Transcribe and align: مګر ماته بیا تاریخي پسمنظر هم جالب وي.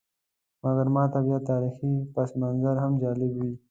مګر 0.63 0.87
ماته 0.95 1.19
بیا 1.25 1.37
تاریخي 1.49 1.91
پسمنظر 2.13 2.75
هم 2.83 2.91
جالب 3.01 3.31
وي. 3.37 3.51